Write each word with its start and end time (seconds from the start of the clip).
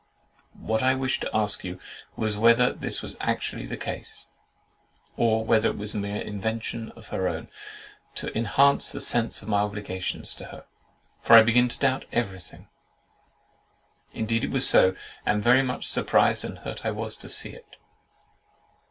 What 0.57 0.81
I 0.81 0.95
wished 0.95 1.21
to 1.21 1.29
ask 1.31 1.61
was, 2.15 2.35
whether 2.35 2.73
this 2.73 3.03
was 3.03 3.15
actually 3.21 3.67
the 3.67 3.77
case, 3.77 4.25
or 5.15 5.45
whether 5.45 5.69
it 5.69 5.77
was 5.77 5.93
a 5.93 5.99
mere 5.99 6.15
invention 6.23 6.89
of 6.93 7.09
her 7.09 7.27
own, 7.27 7.49
to 8.15 8.35
enhance 8.35 8.91
the 8.91 8.99
sense 8.99 9.43
of 9.43 9.47
my 9.47 9.59
obligations 9.61 10.33
to 10.37 10.45
her; 10.45 10.65
for 11.21 11.35
I 11.35 11.43
begin 11.43 11.69
to 11.69 11.77
doubt 11.77 12.05
everything?"—"Indeed, 12.11 14.43
it 14.43 14.49
was 14.49 14.67
so; 14.67 14.95
and 15.23 15.43
very 15.43 15.61
much 15.61 15.87
surprised 15.87 16.43
and 16.43 16.57
hurt 16.57 16.83
I 16.83 16.89
was 16.89 17.15
to 17.17 17.29
see 17.29 17.51
it." 17.51 17.75